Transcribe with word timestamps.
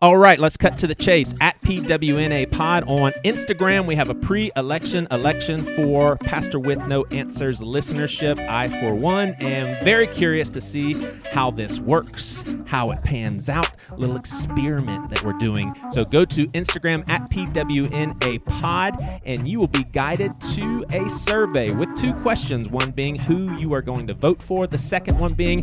All 0.00 0.16
right, 0.16 0.38
let's 0.38 0.56
cut 0.56 0.78
to 0.78 0.86
the 0.86 0.94
chase. 0.94 1.34
At 1.40 1.60
PWNA 1.62 2.52
Pod 2.52 2.84
on 2.86 3.10
Instagram, 3.24 3.84
we 3.84 3.96
have 3.96 4.10
a 4.10 4.14
pre 4.14 4.52
election 4.54 5.08
election 5.10 5.64
for 5.74 6.16
Pastor 6.18 6.60
with 6.60 6.78
No 6.86 7.04
Answers 7.06 7.60
listenership. 7.60 8.38
I, 8.48 8.68
for 8.80 8.94
one, 8.94 9.30
am 9.40 9.84
very 9.84 10.06
curious 10.06 10.50
to 10.50 10.60
see 10.60 10.92
how 11.32 11.50
this 11.50 11.80
works, 11.80 12.44
how 12.66 12.92
it 12.92 13.02
pans 13.02 13.48
out, 13.48 13.72
little 13.96 14.14
experiment 14.14 15.10
that 15.10 15.24
we're 15.24 15.32
doing. 15.32 15.74
So 15.90 16.04
go 16.04 16.24
to 16.26 16.46
Instagram 16.50 17.02
at 17.08 17.28
PWNA 17.32 18.44
Pod, 18.44 18.94
and 19.24 19.48
you 19.48 19.58
will 19.58 19.66
be 19.66 19.82
guided 19.82 20.30
to 20.54 20.84
a 20.92 21.10
survey 21.10 21.72
with 21.72 21.88
two 21.98 22.14
questions 22.22 22.68
one 22.68 22.92
being 22.92 23.16
who 23.16 23.56
you 23.56 23.74
are 23.74 23.82
going 23.82 24.06
to 24.06 24.14
vote 24.14 24.40
for, 24.44 24.68
the 24.68 24.78
second 24.78 25.18
one 25.18 25.34
being 25.34 25.58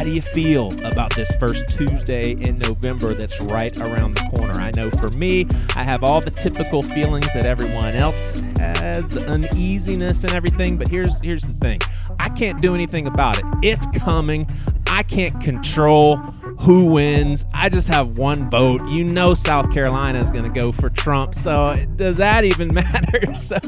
how 0.00 0.04
do 0.04 0.12
you 0.12 0.22
feel 0.22 0.72
about 0.86 1.14
this 1.14 1.30
first 1.32 1.68
Tuesday 1.68 2.30
in 2.30 2.56
November 2.56 3.12
that's 3.12 3.38
right 3.42 3.76
around 3.82 4.16
the 4.16 4.22
corner? 4.34 4.54
I 4.54 4.70
know 4.74 4.90
for 4.90 5.10
me, 5.10 5.46
I 5.76 5.84
have 5.84 6.02
all 6.02 6.22
the 6.22 6.30
typical 6.30 6.82
feelings 6.82 7.26
that 7.34 7.44
everyone 7.44 7.94
else 7.96 8.40
has, 8.58 9.06
the 9.08 9.26
uneasiness 9.26 10.24
and 10.24 10.32
everything, 10.32 10.78
but 10.78 10.88
here's 10.88 11.20
here's 11.20 11.42
the 11.42 11.52
thing. 11.52 11.82
I 12.18 12.30
can't 12.30 12.62
do 12.62 12.74
anything 12.74 13.08
about 13.08 13.40
it. 13.40 13.44
It's 13.62 13.84
coming. 13.98 14.48
I 14.86 15.02
can't 15.02 15.38
control 15.42 16.16
who 16.60 16.92
wins. 16.92 17.46
I 17.54 17.70
just 17.70 17.88
have 17.88 18.18
one 18.18 18.50
vote. 18.50 18.86
You 18.88 19.02
know, 19.02 19.34
South 19.34 19.72
Carolina 19.72 20.18
is 20.18 20.30
going 20.30 20.44
to 20.44 20.50
go 20.50 20.72
for 20.72 20.90
Trump. 20.90 21.34
So, 21.34 21.86
does 21.96 22.18
that 22.18 22.44
even 22.44 22.72
matter? 22.74 23.34
So, 23.34 23.58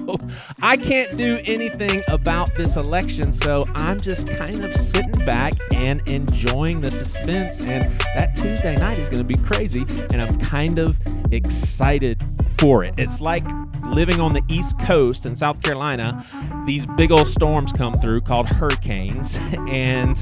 I 0.60 0.76
can't 0.76 1.16
do 1.16 1.40
anything 1.44 2.00
about 2.08 2.54
this 2.54 2.76
election. 2.76 3.32
So, 3.32 3.66
I'm 3.74 3.98
just 3.98 4.28
kind 4.28 4.64
of 4.64 4.76
sitting 4.76 5.24
back 5.24 5.54
and 5.74 6.06
enjoying 6.06 6.82
the 6.82 6.90
suspense. 6.90 7.62
And 7.62 7.84
that 8.14 8.36
Tuesday 8.36 8.74
night 8.76 8.98
is 8.98 9.08
going 9.08 9.26
to 9.26 9.36
be 9.36 9.42
crazy. 9.42 9.86
And 10.12 10.20
I'm 10.20 10.38
kind 10.38 10.78
of 10.78 10.98
excited 11.32 12.22
for 12.58 12.84
it. 12.84 12.94
It's 12.98 13.20
like 13.20 13.44
living 13.86 14.20
on 14.20 14.34
the 14.34 14.42
East 14.48 14.78
Coast 14.80 15.26
in 15.26 15.34
South 15.34 15.62
Carolina. 15.62 16.24
These 16.66 16.86
big 16.86 17.10
old 17.10 17.26
storms 17.26 17.72
come 17.72 17.94
through 17.94 18.20
called 18.20 18.46
hurricanes. 18.46 19.38
And 19.68 20.20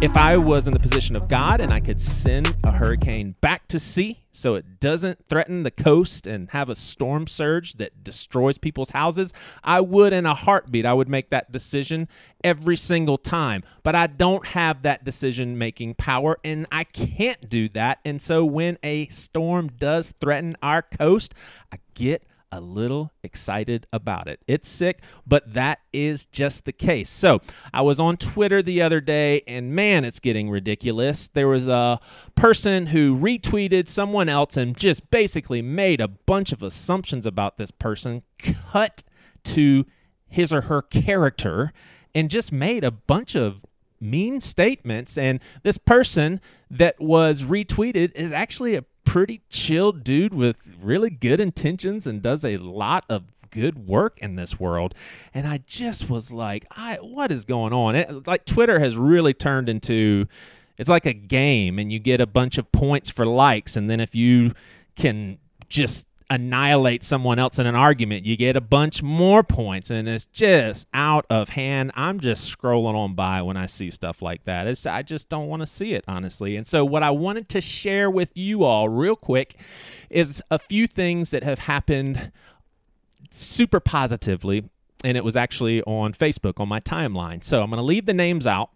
if 0.00 0.16
I 0.16 0.36
was 0.36 0.66
in 0.66 0.72
the 0.72 0.78
position 0.78 1.16
of 1.16 1.28
God 1.28 1.60
and 1.60 1.72
I 1.72 1.80
could 1.80 2.00
send 2.00 2.56
a 2.62 2.70
hurricane 2.70 3.34
back 3.40 3.66
to 3.68 3.80
sea 3.80 4.20
so 4.30 4.54
it 4.54 4.78
doesn't 4.78 5.28
threaten 5.28 5.64
the 5.64 5.72
coast 5.72 6.26
and 6.26 6.48
have 6.50 6.68
a 6.68 6.76
storm 6.76 7.26
surge 7.26 7.74
that 7.74 8.04
destroys 8.04 8.58
people's 8.58 8.90
houses, 8.90 9.32
I 9.64 9.80
would 9.80 10.12
in 10.12 10.26
a 10.26 10.34
heartbeat. 10.34 10.86
I 10.86 10.94
would 10.94 11.08
make 11.08 11.30
that 11.30 11.50
decision 11.50 12.06
every 12.44 12.76
single 12.76 13.18
time. 13.18 13.64
But 13.82 13.96
I 13.96 14.06
don't 14.06 14.46
have 14.46 14.82
that 14.82 15.02
decision 15.04 15.58
making 15.58 15.94
power 15.94 16.38
and 16.44 16.66
I 16.70 16.84
can't 16.84 17.48
do 17.48 17.68
that. 17.70 17.98
And 18.04 18.22
so 18.22 18.44
when 18.44 18.78
a 18.84 19.08
storm 19.08 19.68
does 19.76 20.14
threaten 20.20 20.56
our 20.62 20.82
coast, 20.82 21.34
I 21.72 21.78
get 21.94 22.22
a 22.50 22.60
little 22.60 23.12
excited 23.22 23.86
about 23.92 24.28
it. 24.28 24.40
It's 24.46 24.68
sick, 24.68 25.02
but 25.26 25.54
that 25.54 25.80
is 25.92 26.26
just 26.26 26.64
the 26.64 26.72
case. 26.72 27.10
So 27.10 27.40
I 27.72 27.82
was 27.82 28.00
on 28.00 28.16
Twitter 28.16 28.62
the 28.62 28.80
other 28.82 29.00
day, 29.00 29.42
and 29.46 29.74
man, 29.74 30.04
it's 30.04 30.20
getting 30.20 30.50
ridiculous. 30.50 31.28
There 31.28 31.48
was 31.48 31.66
a 31.66 32.00
person 32.34 32.86
who 32.86 33.16
retweeted 33.16 33.88
someone 33.88 34.28
else 34.28 34.56
and 34.56 34.76
just 34.76 35.10
basically 35.10 35.62
made 35.62 36.00
a 36.00 36.08
bunch 36.08 36.52
of 36.52 36.62
assumptions 36.62 37.26
about 37.26 37.58
this 37.58 37.70
person, 37.70 38.22
cut 38.38 39.02
to 39.44 39.86
his 40.26 40.52
or 40.52 40.62
her 40.62 40.82
character, 40.82 41.72
and 42.14 42.30
just 42.30 42.52
made 42.52 42.84
a 42.84 42.90
bunch 42.90 43.34
of 43.34 43.64
mean 44.00 44.40
statements. 44.40 45.18
And 45.18 45.40
this 45.62 45.78
person 45.78 46.40
that 46.70 47.00
was 47.00 47.44
retweeted 47.44 48.12
is 48.14 48.32
actually 48.32 48.74
a 48.76 48.84
pretty 49.08 49.40
chill 49.48 49.90
dude 49.90 50.34
with 50.34 50.56
really 50.82 51.08
good 51.08 51.40
intentions 51.40 52.06
and 52.06 52.20
does 52.20 52.44
a 52.44 52.58
lot 52.58 53.04
of 53.08 53.24
good 53.50 53.86
work 53.86 54.18
in 54.18 54.36
this 54.36 54.60
world. 54.60 54.94
And 55.32 55.46
i 55.46 55.60
just 55.66 56.10
was 56.10 56.30
like 56.30 56.66
i 56.72 56.96
what 56.96 57.32
is 57.32 57.46
going 57.46 57.72
on? 57.72 57.96
It, 57.96 58.26
like 58.26 58.44
twitter 58.44 58.78
has 58.80 58.96
really 58.96 59.32
turned 59.32 59.70
into 59.70 60.26
it's 60.76 60.90
like 60.90 61.06
a 61.06 61.14
game 61.14 61.78
and 61.78 61.90
you 61.90 61.98
get 61.98 62.20
a 62.20 62.26
bunch 62.26 62.58
of 62.58 62.70
points 62.70 63.08
for 63.08 63.24
likes. 63.24 63.76
And 63.76 63.88
then 63.88 63.98
if 63.98 64.14
you 64.14 64.52
can 64.94 65.38
just 65.68 66.06
annihilate 66.30 67.02
someone 67.02 67.38
else 67.38 67.58
in 67.58 67.66
an 67.66 67.74
argument, 67.74 68.26
you 68.26 68.36
get 68.36 68.56
a 68.56 68.60
bunch 68.60 69.02
more 69.02 69.42
points, 69.42 69.90
and 69.90 70.08
it's 70.08 70.26
just 70.26 70.86
out 70.92 71.24
of 71.30 71.50
hand. 71.50 71.90
I'm 71.94 72.20
just 72.20 72.56
scrolling 72.56 72.94
on 72.94 73.14
by 73.14 73.42
when 73.42 73.56
I 73.56 73.66
see 73.66 73.90
stuff 73.90 74.20
like 74.20 74.44
that. 74.44 74.66
It's, 74.66 74.86
I 74.86 75.02
just 75.02 75.28
don't 75.28 75.48
want 75.48 75.62
to 75.62 75.66
see 75.66 75.94
it, 75.94 76.04
honestly. 76.06 76.56
And 76.56 76.66
so, 76.66 76.84
what 76.84 77.02
I 77.02 77.10
wanted 77.10 77.48
to 77.50 77.60
share 77.60 78.10
with 78.10 78.36
you 78.36 78.64
all, 78.64 78.88
real 78.88 79.16
quick, 79.16 79.56
is 80.10 80.42
a 80.50 80.58
few 80.58 80.86
things 80.86 81.30
that 81.30 81.42
have 81.42 81.60
happened 81.60 82.32
super 83.30 83.80
positively. 83.80 84.68
And 85.04 85.16
it 85.16 85.22
was 85.22 85.36
actually 85.36 85.80
on 85.82 86.12
Facebook 86.12 86.58
on 86.58 86.68
my 86.68 86.80
timeline. 86.80 87.44
So 87.44 87.62
I'm 87.62 87.70
going 87.70 87.78
to 87.78 87.84
leave 87.84 88.06
the 88.06 88.14
names 88.14 88.48
out 88.48 88.70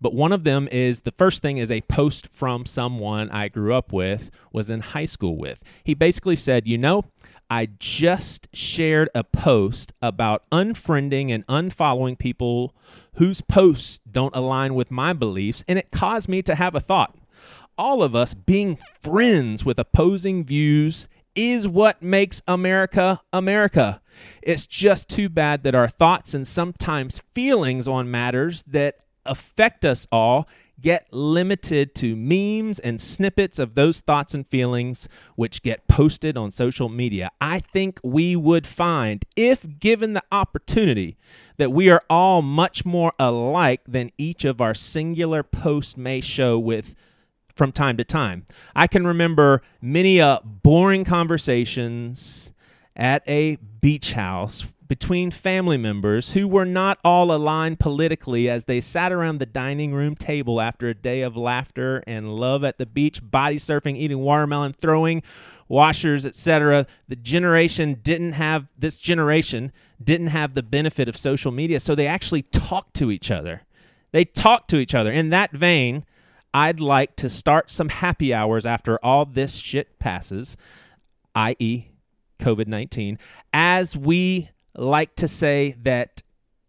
but 0.00 0.14
one 0.14 0.32
of 0.32 0.44
them 0.44 0.68
is 0.70 1.02
the 1.02 1.12
first 1.12 1.42
thing 1.42 1.58
is 1.58 1.70
a 1.70 1.80
post 1.82 2.28
from 2.28 2.66
someone 2.66 3.30
I 3.30 3.48
grew 3.48 3.74
up 3.74 3.92
with, 3.92 4.30
was 4.52 4.70
in 4.70 4.80
high 4.80 5.04
school 5.04 5.36
with. 5.36 5.58
He 5.84 5.94
basically 5.94 6.36
said, 6.36 6.66
You 6.66 6.78
know, 6.78 7.04
I 7.50 7.68
just 7.78 8.48
shared 8.52 9.10
a 9.14 9.24
post 9.24 9.92
about 10.00 10.44
unfriending 10.50 11.30
and 11.30 11.46
unfollowing 11.46 12.18
people 12.18 12.74
whose 13.16 13.40
posts 13.42 14.00
don't 14.10 14.34
align 14.34 14.74
with 14.74 14.90
my 14.90 15.12
beliefs, 15.12 15.62
and 15.68 15.78
it 15.78 15.90
caused 15.90 16.28
me 16.28 16.40
to 16.42 16.54
have 16.54 16.74
a 16.74 16.80
thought. 16.80 17.14
All 17.76 18.02
of 18.02 18.14
us 18.14 18.32
being 18.34 18.78
friends 19.00 19.64
with 19.64 19.78
opposing 19.78 20.44
views 20.44 21.08
is 21.34 21.66
what 21.66 22.02
makes 22.02 22.42
America 22.46 23.20
America. 23.32 24.00
It's 24.42 24.66
just 24.66 25.08
too 25.08 25.28
bad 25.28 25.62
that 25.64 25.74
our 25.74 25.88
thoughts 25.88 26.34
and 26.34 26.46
sometimes 26.46 27.22
feelings 27.34 27.88
on 27.88 28.10
matters 28.10 28.62
that 28.66 28.96
affect 29.24 29.84
us 29.84 30.06
all 30.10 30.48
get 30.82 31.06
limited 31.12 31.94
to 31.94 32.16
memes 32.16 32.78
and 32.80 33.00
snippets 33.00 33.58
of 33.58 33.74
those 33.74 34.00
thoughts 34.00 34.34
and 34.34 34.46
feelings 34.48 35.08
which 35.36 35.62
get 35.62 35.86
posted 35.88 36.36
on 36.36 36.50
social 36.50 36.88
media. 36.88 37.30
I 37.40 37.60
think 37.60 38.00
we 38.02 38.36
would 38.36 38.66
find, 38.66 39.24
if 39.36 39.78
given 39.78 40.12
the 40.12 40.24
opportunity, 40.32 41.16
that 41.56 41.72
we 41.72 41.88
are 41.88 42.02
all 42.10 42.42
much 42.42 42.84
more 42.84 43.12
alike 43.18 43.82
than 43.86 44.10
each 44.18 44.44
of 44.44 44.60
our 44.60 44.74
singular 44.74 45.42
posts 45.42 45.96
may 45.96 46.20
show 46.20 46.58
with 46.58 46.94
from 47.54 47.70
time 47.70 47.96
to 47.98 48.04
time. 48.04 48.44
I 48.74 48.86
can 48.86 49.06
remember 49.06 49.62
many 49.80 50.20
uh, 50.20 50.40
boring 50.42 51.04
conversations 51.04 52.51
at 52.96 53.22
a 53.28 53.56
beach 53.80 54.12
house 54.12 54.66
between 54.92 55.30
family 55.30 55.78
members 55.78 56.32
who 56.32 56.46
were 56.46 56.66
not 56.66 56.98
all 57.02 57.32
aligned 57.32 57.80
politically 57.80 58.50
as 58.50 58.64
they 58.64 58.78
sat 58.78 59.10
around 59.10 59.38
the 59.38 59.46
dining 59.46 59.94
room 59.94 60.14
table 60.14 60.60
after 60.60 60.86
a 60.88 60.94
day 60.94 61.22
of 61.22 61.34
laughter 61.34 62.04
and 62.06 62.36
love 62.36 62.62
at 62.62 62.76
the 62.76 62.84
beach, 62.84 63.18
body 63.22 63.56
surfing, 63.56 63.96
eating 63.96 64.18
watermelon, 64.18 64.74
throwing 64.74 65.22
washers, 65.66 66.26
etc. 66.26 66.86
The 67.08 67.16
generation 67.16 68.00
didn't 68.02 68.32
have 68.32 68.68
this 68.76 69.00
generation 69.00 69.72
didn't 70.02 70.26
have 70.26 70.54
the 70.54 70.62
benefit 70.62 71.08
of 71.08 71.16
social 71.16 71.52
media, 71.52 71.80
so 71.80 71.94
they 71.94 72.06
actually 72.06 72.42
talked 72.42 72.92
to 72.96 73.10
each 73.10 73.30
other. 73.30 73.62
They 74.10 74.26
talked 74.26 74.68
to 74.70 74.76
each 74.76 74.94
other. 74.94 75.10
In 75.10 75.30
that 75.30 75.52
vein, 75.52 76.04
I'd 76.52 76.80
like 76.80 77.16
to 77.16 77.30
start 77.30 77.70
some 77.70 77.88
happy 77.88 78.34
hours 78.34 78.66
after 78.66 78.98
all 79.02 79.24
this 79.24 79.54
shit 79.54 79.98
passes, 79.98 80.58
i.e., 81.34 81.91
COVID 82.42 82.66
19, 82.66 83.18
as 83.52 83.96
we 83.96 84.50
like 84.74 85.14
to 85.16 85.28
say 85.28 85.76
that 85.82 86.22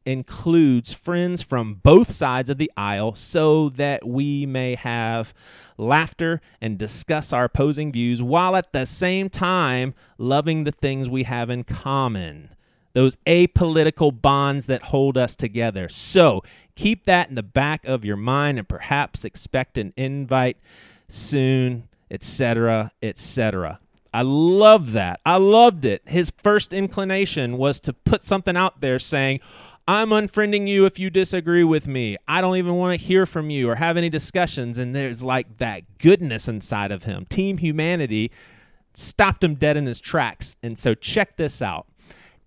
includes 0.05 0.93
friends 0.93 1.41
from 1.41 1.75
both 1.75 2.11
sides 2.11 2.49
of 2.49 2.57
the 2.57 2.71
aisle 2.75 3.15
so 3.15 3.69
that 3.69 4.05
we 4.07 4.45
may 4.45 4.75
have 4.75 5.33
laughter 5.77 6.41
and 6.61 6.77
discuss 6.77 7.33
our 7.33 7.45
opposing 7.45 7.91
views 7.91 8.21
while 8.21 8.55
at 8.55 8.71
the 8.73 8.85
same 8.85 9.29
time 9.29 9.93
loving 10.17 10.63
the 10.63 10.71
things 10.71 11.09
we 11.09 11.23
have 11.23 11.49
in 11.49 11.63
common. 11.63 12.49
Those 12.93 13.15
apolitical 13.25 14.21
bonds 14.21 14.67
that 14.67 14.83
hold 14.83 15.17
us 15.17 15.35
together. 15.35 15.89
So 15.89 16.43
keep 16.75 17.05
that 17.05 17.29
in 17.29 17.35
the 17.35 17.41
back 17.41 17.85
of 17.85 18.05
your 18.05 18.17
mind 18.17 18.59
and 18.59 18.69
perhaps 18.69 19.25
expect 19.25 19.77
an 19.77 19.93
invite 19.95 20.57
soon, 21.07 21.87
etc., 22.11 22.91
etc. 23.01 23.79
I 24.13 24.21
love 24.21 24.91
that. 24.91 25.19
I 25.25 25.37
loved 25.37 25.85
it. 25.85 26.03
His 26.05 26.31
first 26.41 26.71
inclination 26.71 27.57
was 27.57 27.79
to 27.81 27.93
put 27.93 28.23
something 28.23 28.55
out 28.55 28.79
there 28.79 28.99
saying, 28.99 29.39
I'm 29.87 30.09
unfriending 30.09 30.67
you 30.67 30.85
if 30.85 30.97
you 30.97 31.09
disagree 31.09 31.63
with 31.63 31.87
me. 31.87 32.17
I 32.27 32.39
don't 32.39 32.55
even 32.55 32.75
want 32.75 32.99
to 32.99 33.05
hear 33.05 33.25
from 33.25 33.49
you 33.49 33.69
or 33.69 33.75
have 33.75 33.97
any 33.97 34.09
discussions. 34.09 34.77
And 34.77 34.95
there's 34.95 35.23
like 35.23 35.57
that 35.57 35.97
goodness 35.97 36.47
inside 36.47 36.91
of 36.91 37.03
him. 37.03 37.25
Team 37.25 37.57
humanity 37.57 38.31
stopped 38.93 39.43
him 39.43 39.55
dead 39.55 39.75
in 39.75 39.85
his 39.85 39.99
tracks. 39.99 40.55
And 40.63 40.77
so 40.77 40.93
check 40.93 41.35
this 41.35 41.61
out. 41.61 41.87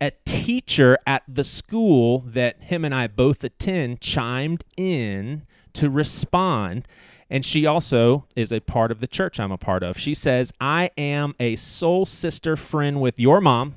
A 0.01 0.13
teacher 0.25 0.99
at 1.07 1.25
the 1.27 1.45
school 1.45 2.21
that 2.27 2.63
him 2.63 2.85
and 2.85 2.95
I 2.95 3.07
both 3.07 3.43
attend 3.43 4.01
chimed 4.01 4.65
in 4.77 5.47
to 5.75 5.91
respond 5.91 6.87
And 7.28 7.44
she 7.44 7.67
also 7.67 8.26
is 8.37 8.52
a 8.52 8.61
part 8.61 8.90
of 8.90 9.00
the 9.00 9.06
church 9.06 9.40
I'm 9.40 9.52
a 9.52 9.58
part 9.58 9.82
of. 9.82 9.99
She 9.99 10.14
says, 10.14 10.52
I 10.61 10.90
am 10.96 11.34
a 11.40 11.56
soul 11.56 12.06
sister 12.06 12.56
friend 12.56 13.00
with 13.00 13.19
your 13.19 13.40
mom, 13.40 13.76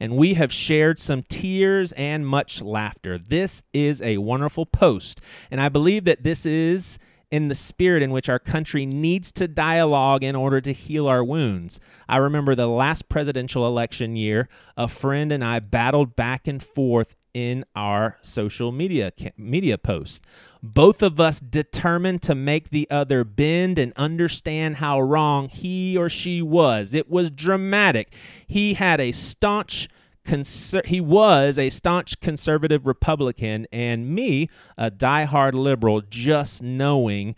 and 0.00 0.16
we 0.16 0.34
have 0.34 0.52
shared 0.52 0.98
some 0.98 1.22
tears 1.22 1.92
and 1.92 2.26
much 2.26 2.60
laughter. 2.60 3.16
This 3.16 3.62
is 3.72 4.02
a 4.02 4.18
wonderful 4.18 4.66
post, 4.66 5.20
and 5.50 5.60
I 5.60 5.68
believe 5.68 6.04
that 6.04 6.24
this 6.24 6.44
is 6.44 6.98
in 7.30 7.46
the 7.46 7.54
spirit 7.54 8.02
in 8.02 8.10
which 8.10 8.28
our 8.28 8.40
country 8.40 8.84
needs 8.84 9.30
to 9.30 9.46
dialogue 9.46 10.24
in 10.24 10.34
order 10.34 10.60
to 10.60 10.72
heal 10.72 11.06
our 11.06 11.22
wounds. 11.22 11.78
I 12.08 12.16
remember 12.16 12.54
the 12.54 12.66
last 12.66 13.08
presidential 13.08 13.66
election 13.66 14.16
year, 14.16 14.48
a 14.76 14.88
friend 14.88 15.30
and 15.30 15.44
I 15.44 15.60
battled 15.60 16.16
back 16.16 16.48
and 16.48 16.60
forth 16.60 17.14
in 17.34 17.64
our 17.74 18.18
social 18.22 18.72
media 18.72 19.12
media 19.36 19.78
posts. 19.78 20.20
Both 20.62 21.02
of 21.02 21.18
us 21.18 21.40
determined 21.40 22.22
to 22.22 22.34
make 22.34 22.70
the 22.70 22.86
other 22.90 23.24
bend 23.24 23.78
and 23.78 23.92
understand 23.96 24.76
how 24.76 25.00
wrong 25.00 25.48
he 25.48 25.96
or 25.96 26.08
she 26.08 26.42
was. 26.42 26.92
It 26.92 27.10
was 27.10 27.30
dramatic. 27.30 28.12
He 28.46 28.74
had 28.74 29.00
a 29.00 29.12
staunch 29.12 29.88
Conser- 30.22 30.84
he 30.84 31.00
was 31.00 31.58
a 31.58 31.70
staunch 31.70 32.20
conservative 32.20 32.86
Republican, 32.86 33.66
and 33.72 34.14
me, 34.14 34.50
a 34.76 34.90
diehard 34.90 35.54
liberal, 35.54 36.02
just 36.02 36.62
knowing 36.62 37.34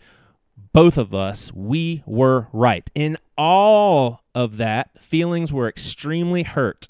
both 0.73 0.97
of 0.97 1.13
us, 1.13 1.51
we 1.53 2.03
were 2.05 2.47
right. 2.51 2.89
In 2.93 3.17
all 3.37 4.21
of 4.35 4.57
that, 4.57 5.01
feelings 5.01 5.53
were 5.53 5.67
extremely 5.67 6.43
hurt. 6.43 6.87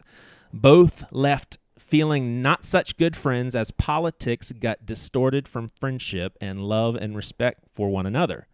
Both 0.52 1.06
left 1.12 1.58
feeling 1.94 2.42
not 2.42 2.66
such 2.66 2.98
good 2.98 3.16
friends 3.16 3.56
as 3.56 3.70
politics 3.70 4.52
got 4.54 4.84
distorted 4.84 5.48
from 5.48 5.70
friendship 5.80 6.36
and 6.42 6.60
love 6.60 6.96
and 6.96 7.16
respect 7.16 7.66
for 7.72 7.88
one 7.88 8.08
another. 8.08 8.48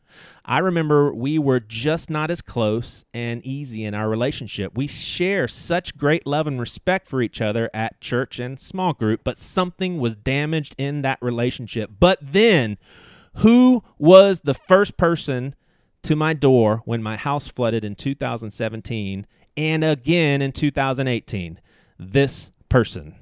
I 0.44 0.59
remember 0.59 1.13
we 1.13 1.39
were 1.39 1.62
just 1.62 2.09
not 2.09 2.30
as 2.31 2.41
close 2.41 3.06
and 3.13 3.41
easy 3.45 3.86
in 3.86 3.94
our 3.94 4.09
relationship. 4.09 4.75
We 4.75 4.88
share 4.88 5.47
such 5.47 5.97
great 5.97 6.27
love 6.27 6.47
and 6.47 6.59
respect 6.59 7.07
for 7.07 7.21
each 7.21 7.39
other 7.39 7.69
at 7.74 8.01
church 8.01 8.39
and 8.39 8.59
small 8.59 8.91
group, 8.91 9.21
but 9.24 9.39
something 9.39 10.01
was 10.01 10.18
damaged 10.18 10.75
in 10.77 11.01
that 11.03 11.19
relationship. 11.21 11.91
But 11.97 12.19
then, 12.21 12.77
who 13.36 13.86
was 13.97 14.41
the 14.41 14.53
first 14.53 14.97
person 14.97 15.56
to 16.03 16.18
my 16.18 16.33
door 16.33 16.81
when 16.83 17.01
my 17.01 17.15
house 17.15 17.47
flooded 17.47 17.86
in 17.86 17.95
2017 17.95 19.25
and 19.56 19.83
again 19.86 20.41
in 20.41 20.51
2018? 20.51 21.62
This 21.97 22.51
person. 22.68 23.15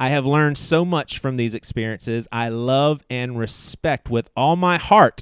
I 0.00 0.08
have 0.08 0.24
learned 0.24 0.56
so 0.56 0.86
much 0.86 1.18
from 1.18 1.36
these 1.36 1.54
experiences. 1.54 2.26
I 2.32 2.48
love 2.48 3.02
and 3.10 3.38
respect 3.38 4.08
with 4.08 4.30
all 4.34 4.56
my 4.56 4.78
heart 4.78 5.20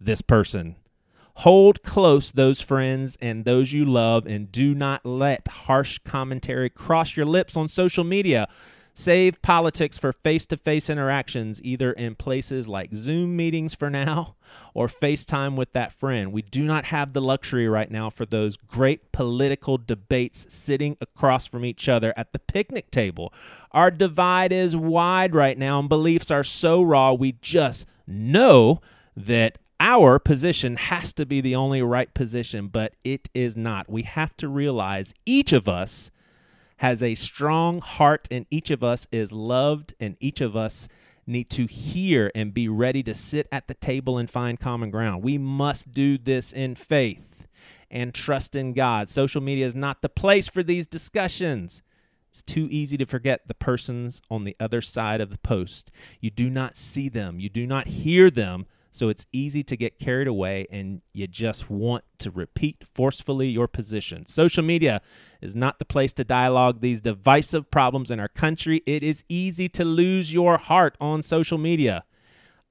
this 0.00 0.20
person. 0.20 0.74
Hold 1.36 1.84
close 1.84 2.32
those 2.32 2.60
friends 2.60 3.16
and 3.22 3.44
those 3.44 3.72
you 3.72 3.84
love, 3.84 4.26
and 4.26 4.50
do 4.50 4.74
not 4.74 5.06
let 5.06 5.46
harsh 5.46 6.00
commentary 6.04 6.68
cross 6.68 7.16
your 7.16 7.26
lips 7.26 7.56
on 7.56 7.68
social 7.68 8.02
media. 8.02 8.48
Save 8.94 9.40
politics 9.40 9.96
for 9.96 10.12
face 10.12 10.44
to 10.46 10.56
face 10.58 10.90
interactions, 10.90 11.62
either 11.64 11.92
in 11.92 12.14
places 12.14 12.68
like 12.68 12.94
Zoom 12.94 13.36
meetings 13.36 13.72
for 13.72 13.88
now 13.88 14.36
or 14.74 14.86
FaceTime 14.86 15.56
with 15.56 15.72
that 15.72 15.94
friend. 15.94 16.30
We 16.30 16.42
do 16.42 16.64
not 16.64 16.86
have 16.86 17.14
the 17.14 17.22
luxury 17.22 17.68
right 17.68 17.90
now 17.90 18.10
for 18.10 18.26
those 18.26 18.58
great 18.58 19.10
political 19.12 19.78
debates 19.78 20.44
sitting 20.50 20.98
across 21.00 21.46
from 21.46 21.64
each 21.64 21.88
other 21.88 22.12
at 22.18 22.32
the 22.32 22.38
picnic 22.38 22.90
table. 22.90 23.32
Our 23.72 23.90
divide 23.90 24.52
is 24.52 24.76
wide 24.76 25.34
right 25.34 25.58
now, 25.58 25.78
and 25.78 25.88
beliefs 25.88 26.30
are 26.30 26.44
so 26.44 26.82
raw, 26.82 27.12
we 27.12 27.32
just 27.40 27.86
know 28.06 28.80
that 29.16 29.58
our 29.80 30.18
position 30.18 30.76
has 30.76 31.12
to 31.14 31.26
be 31.26 31.40
the 31.40 31.56
only 31.56 31.82
right 31.82 32.12
position, 32.14 32.68
but 32.68 32.94
it 33.02 33.28
is 33.34 33.56
not. 33.56 33.90
We 33.90 34.02
have 34.02 34.36
to 34.36 34.48
realize 34.48 35.12
each 35.26 35.52
of 35.52 35.68
us 35.68 36.10
has 36.76 37.02
a 37.02 37.14
strong 37.14 37.80
heart, 37.80 38.28
and 38.30 38.46
each 38.50 38.70
of 38.70 38.84
us 38.84 39.06
is 39.10 39.32
loved, 39.32 39.94
and 39.98 40.16
each 40.20 40.40
of 40.40 40.56
us 40.56 40.88
need 41.26 41.48
to 41.50 41.66
hear 41.66 42.30
and 42.34 42.52
be 42.52 42.68
ready 42.68 43.02
to 43.04 43.14
sit 43.14 43.48
at 43.50 43.68
the 43.68 43.74
table 43.74 44.18
and 44.18 44.28
find 44.28 44.60
common 44.60 44.90
ground. 44.90 45.22
We 45.22 45.38
must 45.38 45.92
do 45.92 46.18
this 46.18 46.52
in 46.52 46.74
faith 46.74 47.46
and 47.90 48.12
trust 48.12 48.56
in 48.56 48.72
God. 48.72 49.08
Social 49.08 49.40
media 49.40 49.66
is 49.66 49.74
not 49.74 50.02
the 50.02 50.08
place 50.08 50.48
for 50.48 50.62
these 50.62 50.86
discussions. 50.86 51.82
It's 52.32 52.42
too 52.42 52.66
easy 52.70 52.96
to 52.96 53.04
forget 53.04 53.46
the 53.46 53.52
persons 53.52 54.22
on 54.30 54.44
the 54.44 54.56
other 54.58 54.80
side 54.80 55.20
of 55.20 55.28
the 55.28 55.36
post. 55.38 55.90
You 56.18 56.30
do 56.30 56.48
not 56.48 56.78
see 56.78 57.10
them, 57.10 57.38
you 57.38 57.50
do 57.50 57.66
not 57.66 57.88
hear 57.88 58.30
them 58.30 58.64
so 58.90 59.10
it's 59.10 59.26
easy 59.32 59.62
to 59.64 59.76
get 59.76 59.98
carried 59.98 60.28
away 60.28 60.66
and 60.70 61.02
you 61.12 61.26
just 61.26 61.68
want 61.68 62.04
to 62.18 62.30
repeat 62.30 62.84
forcefully 62.94 63.48
your 63.48 63.66
position. 63.66 64.26
Social 64.26 64.62
media 64.62 65.00
is 65.40 65.54
not 65.54 65.78
the 65.78 65.86
place 65.86 66.12
to 66.14 66.24
dialogue 66.24 66.80
these 66.80 67.00
divisive 67.02 67.70
problems 67.70 68.10
in 68.10 68.18
our 68.18 68.28
country. 68.28 68.82
It 68.84 69.02
is 69.02 69.24
easy 69.30 69.68
to 69.70 69.84
lose 69.84 70.32
your 70.32 70.58
heart 70.58 70.96
on 71.00 71.22
social 71.22 71.56
media. 71.56 72.04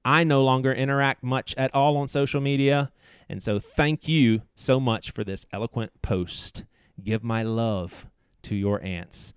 I 0.04 0.22
no 0.22 0.44
longer 0.44 0.72
interact 0.72 1.24
much 1.24 1.54
at 1.56 1.74
all 1.74 1.96
on 1.96 2.06
social 2.06 2.40
media. 2.40 2.92
And 3.28 3.42
so 3.42 3.58
thank 3.58 4.06
you 4.06 4.42
so 4.54 4.78
much 4.78 5.10
for 5.10 5.24
this 5.24 5.46
eloquent 5.52 6.02
post. 6.02 6.64
Give 7.02 7.24
my 7.24 7.42
love 7.42 8.06
to 8.42 8.54
your 8.54 8.82
aunts. 8.84 9.34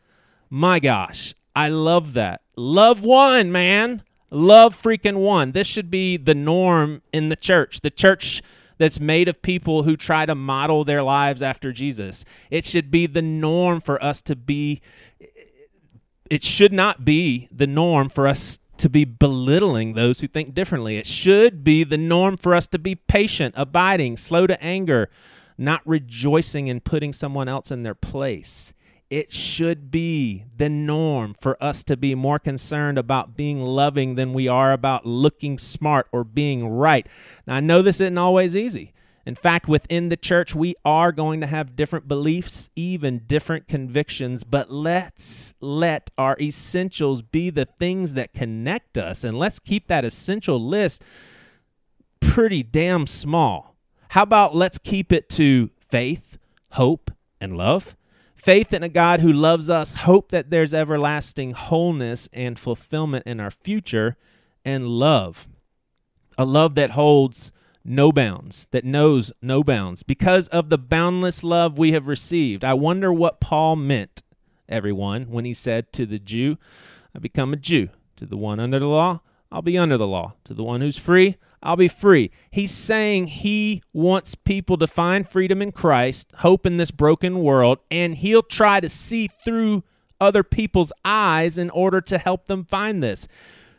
My 0.49 0.79
gosh, 0.79 1.33
I 1.55 1.69
love 1.69 2.13
that. 2.13 2.41
Love 2.55 3.03
one, 3.03 3.51
man. 3.51 4.03
Love 4.29 4.79
freaking 4.79 5.17
one. 5.17 5.51
This 5.51 5.67
should 5.67 5.89
be 5.89 6.17
the 6.17 6.35
norm 6.35 7.01
in 7.13 7.29
the 7.29 7.35
church. 7.35 7.81
The 7.81 7.89
church 7.89 8.41
that's 8.77 8.99
made 8.99 9.29
of 9.29 9.41
people 9.41 9.83
who 9.83 9.95
try 9.95 10.25
to 10.25 10.35
model 10.35 10.83
their 10.83 11.03
lives 11.03 11.41
after 11.41 11.71
Jesus. 11.71 12.25
It 12.49 12.65
should 12.65 12.91
be 12.91 13.07
the 13.07 13.21
norm 13.21 13.79
for 13.79 14.03
us 14.03 14.21
to 14.23 14.35
be, 14.35 14.81
it 16.29 16.43
should 16.43 16.73
not 16.73 17.05
be 17.05 17.47
the 17.51 17.67
norm 17.67 18.09
for 18.09 18.27
us 18.27 18.59
to 18.77 18.89
be 18.89 19.05
belittling 19.05 19.93
those 19.93 20.19
who 20.19 20.27
think 20.27 20.53
differently. 20.53 20.97
It 20.97 21.07
should 21.07 21.63
be 21.63 21.85
the 21.85 21.97
norm 21.97 22.35
for 22.35 22.53
us 22.53 22.67
to 22.67 22.79
be 22.79 22.95
patient, 22.95 23.55
abiding, 23.57 24.17
slow 24.17 24.47
to 24.47 24.61
anger, 24.61 25.09
not 25.57 25.81
rejoicing 25.85 26.67
in 26.67 26.81
putting 26.81 27.13
someone 27.13 27.47
else 27.47 27.71
in 27.71 27.83
their 27.83 27.95
place 27.95 28.73
it 29.15 29.31
should 29.31 29.89
be 29.89 30.43
the 30.57 30.67
norm 30.67 31.33
for 31.39 31.55
us 31.63 31.85
to 31.85 31.95
be 31.95 32.13
more 32.13 32.37
concerned 32.37 32.97
about 32.97 33.37
being 33.37 33.61
loving 33.61 34.15
than 34.15 34.33
we 34.33 34.45
are 34.45 34.73
about 34.73 35.05
looking 35.05 35.57
smart 35.57 36.05
or 36.11 36.25
being 36.25 36.67
right. 36.67 37.07
Now, 37.47 37.55
I 37.55 37.59
know 37.61 37.81
this 37.81 38.01
isn't 38.01 38.17
always 38.17 38.57
easy. 38.57 38.91
In 39.25 39.35
fact, 39.35 39.69
within 39.69 40.09
the 40.09 40.17
church, 40.17 40.53
we 40.53 40.75
are 40.83 41.13
going 41.13 41.39
to 41.39 41.47
have 41.47 41.77
different 41.77 42.09
beliefs, 42.09 42.69
even 42.75 43.19
different 43.19 43.69
convictions, 43.69 44.43
but 44.43 44.69
let's 44.69 45.53
let 45.61 46.09
our 46.17 46.35
essentials 46.41 47.21
be 47.21 47.49
the 47.49 47.63
things 47.63 48.15
that 48.15 48.33
connect 48.33 48.97
us. 48.97 49.23
And 49.23 49.39
let's 49.39 49.59
keep 49.59 49.87
that 49.87 50.03
essential 50.03 50.59
list 50.59 51.05
pretty 52.19 52.63
damn 52.63 53.07
small. 53.07 53.77
How 54.09 54.23
about 54.23 54.53
let's 54.53 54.77
keep 54.77 55.13
it 55.13 55.29
to 55.29 55.69
faith, 55.79 56.37
hope, 56.71 57.11
and 57.39 57.55
love? 57.55 57.95
Faith 58.45 58.71
in 58.71 58.83
a 58.83 58.89
God 58.89 59.21
who 59.21 59.33
loves 59.33 59.71
us, 59.71 59.91
hope 59.91 60.29
that 60.29 60.51
there's 60.51 60.71
everlasting 60.71 61.53
wholeness 61.53 62.29
and 62.31 62.59
fulfillment 62.59 63.25
in 63.25 63.39
our 63.39 63.49
future, 63.49 64.17
and 64.63 64.87
love. 64.87 65.47
A 66.37 66.45
love 66.45 66.75
that 66.75 66.91
holds 66.91 67.51
no 67.83 68.11
bounds, 68.11 68.67
that 68.69 68.85
knows 68.85 69.33
no 69.41 69.63
bounds. 69.63 70.03
Because 70.03 70.47
of 70.49 70.69
the 70.69 70.77
boundless 70.77 71.43
love 71.43 71.79
we 71.79 71.93
have 71.93 72.05
received. 72.05 72.63
I 72.63 72.75
wonder 72.75 73.11
what 73.11 73.39
Paul 73.39 73.77
meant, 73.77 74.21
everyone, 74.69 75.23
when 75.23 75.45
he 75.45 75.55
said 75.55 75.91
to 75.93 76.05
the 76.05 76.19
Jew, 76.19 76.59
I 77.15 77.19
become 77.19 77.51
a 77.51 77.57
Jew. 77.57 77.89
To 78.17 78.27
the 78.27 78.37
one 78.37 78.59
under 78.59 78.77
the 78.77 78.85
law, 78.85 79.21
I'll 79.51 79.63
be 79.63 79.77
under 79.77 79.97
the 79.97 80.07
law. 80.07 80.35
To 80.43 80.53
the 80.53 80.63
one 80.63 80.81
who's 80.81 80.97
free, 80.97 81.37
I'll 81.65 81.75
be 81.75 81.87
free. 81.87 82.29
He's 82.51 82.71
saying 82.71 83.27
he 83.27 83.81
wants 83.91 84.35
people 84.35 84.77
to 84.77 84.87
find 84.87 85.27
freedom 85.27 85.61
in 85.63 85.71
Christ, 85.71 86.31
hope 86.37 86.65
in 86.65 86.77
this 86.77 86.91
broken 86.91 87.39
world, 87.39 87.79
and 87.89 88.15
he'll 88.15 88.43
try 88.43 88.79
to 88.79 88.87
see 88.87 89.27
through 89.27 89.83
other 90.21 90.43
people's 90.43 90.93
eyes 91.03 91.57
in 91.57 91.71
order 91.71 92.01
to 92.01 92.19
help 92.19 92.45
them 92.45 92.65
find 92.65 93.01
this. 93.01 93.27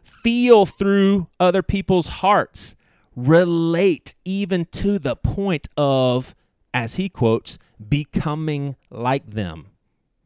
Feel 0.03 0.67
through 0.67 1.29
other 1.39 1.63
people's 1.63 2.09
hearts. 2.09 2.75
Relate 3.15 4.17
even 4.25 4.67
to 4.67 4.99
the 4.99 5.15
point 5.15 5.69
of, 5.77 6.35
as 6.75 6.97
he 6.97 7.09
quotes, 7.09 7.57
becoming 7.89 8.77
like 8.91 9.31
them 9.31 9.69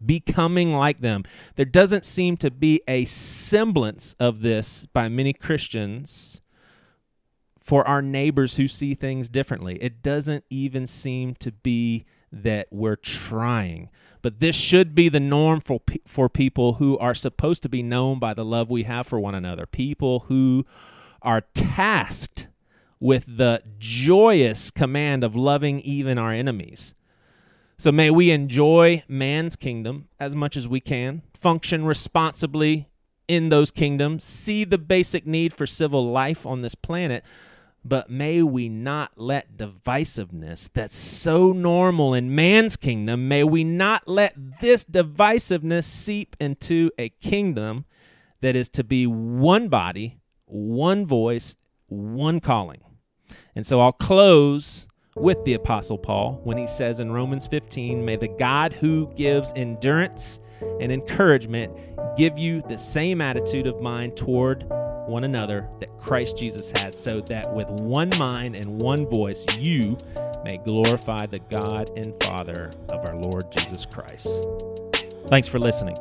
becoming 0.05 0.73
like 0.73 1.01
them. 1.01 1.25
There 1.57 1.67
doesn't 1.67 2.07
seem 2.07 2.39
to 2.39 2.51
be 2.51 2.81
a 2.89 3.05
semblance 3.05 4.15
of 4.19 4.41
this 4.41 4.87
by 4.87 5.11
many 5.11 5.35
Christians 5.35 6.41
for 7.61 7.87
our 7.87 8.03
neighbors 8.03 8.57
who 8.57 8.67
see 8.67 8.95
things 8.95 9.29
differently. 9.29 9.77
It 9.81 10.03
doesn't 10.03 10.45
even 10.51 10.87
seem 10.87 11.35
to 11.37 11.53
be 11.53 12.05
that 12.33 12.69
we're 12.71 12.97
trying. 12.97 13.91
But 14.23 14.41
this 14.41 14.57
should 14.57 14.95
be 14.95 15.09
the 15.09 15.21
norm 15.21 15.61
for, 15.61 15.81
for 16.07 16.29
people 16.29 16.75
who 16.75 16.99
are 16.99 17.15
supposed 17.15 17.63
to 17.63 17.69
be 17.69 17.83
known 17.83 18.19
by 18.19 18.35
the 18.35 18.45
love 18.45 18.71
we 18.71 18.85
have 18.85 19.07
for 19.07 19.19
one 19.19 19.35
another. 19.35 19.67
People 19.67 20.21
who 20.21 20.67
are 21.23 21.43
tasked 21.55 22.49
with 22.99 23.25
the 23.39 23.63
joyous 23.79 24.71
command 24.71 25.25
of 25.25 25.35
loving 25.35 25.81
even 25.81 26.19
our 26.19 26.33
enemies. 26.33 26.95
So 27.79 27.91
may 27.91 28.11
we 28.11 28.31
enjoy 28.31 29.03
man's 29.09 29.57
kingdom 29.57 30.09
as 30.19 30.37
much 30.37 30.55
as 30.55 30.69
we 30.69 30.81
can, 30.81 31.23
function 31.33 31.87
responsibly 31.87 32.91
in 33.27 33.49
those 33.49 33.71
kingdoms, 33.71 34.23
see 34.23 34.65
the 34.65 34.77
basic 34.77 35.27
need 35.27 35.55
for 35.55 35.67
civil 35.67 36.11
life 36.11 36.45
on 36.45 36.61
this 36.61 36.75
planet, 36.75 37.25
but 37.85 38.11
may 38.11 38.43
we 38.43 38.69
not 38.69 39.13
let 39.17 39.57
divisiveness 39.57 40.69
that's 40.73 40.97
so 40.97 41.53
normal 41.53 42.15
in 42.15 42.35
man's 42.35 42.77
kingdom, 42.77 43.29
may 43.29 43.45
we 43.45 43.65
not 43.65 44.07
let 44.07 44.35
this 44.61 44.85
divisiveness 44.85 45.85
seep 45.85 46.37
into 46.39 46.91
a 46.99 47.09
kingdom 47.09 47.85
that 48.41 48.57
is 48.57 48.69
to 48.71 48.85
be 48.85 49.07
one 49.07 49.69
body, 49.69 50.19
one 50.47 51.07
voice, 51.07 51.57
one 51.87 52.41
calling. 52.41 52.83
And 53.55 53.67
so 53.67 53.81
I'll 53.81 53.93
close 53.93 54.87
with 55.17 55.43
the 55.45 55.55
Apostle 55.55 55.99
Paul 55.99 56.41
when 56.45 56.57
he 56.57 56.67
says 56.67 57.01
in 57.01 57.13
Romans 57.13 57.47
15, 57.47 58.05
May 58.05 58.17
the 58.17 58.29
God 58.29 58.73
who 58.73 59.13
gives 59.15 59.53
endurance 59.57 60.41
and 60.81 60.93
encouragement 60.93 61.73
give 62.17 62.39
you 62.39 62.63
the 62.63 62.79
same 62.79 63.21
attitude 63.21 63.67
of 63.67 63.81
mind 63.81 64.17
toward 64.17 64.65
one 65.11 65.25
another 65.25 65.69
that 65.81 65.91
Christ 65.99 66.39
Jesus 66.39 66.71
had, 66.77 66.95
so 66.95 67.21
that 67.23 67.53
with 67.55 67.69
one 67.83 68.11
mind 68.19 68.57
and 68.57 68.81
one 68.81 69.07
voice 69.11 69.45
you 69.59 69.97
may 70.45 70.59
glorify 70.67 71.27
the 71.27 71.41
God 71.51 71.91
and 71.97 72.15
Father 72.23 72.71
of 72.93 73.09
our 73.09 73.17
Lord 73.17 73.45
Jesus 73.57 73.85
Christ. 73.85 74.47
Thanks 75.29 75.49
for 75.49 75.59
listening. 75.59 75.97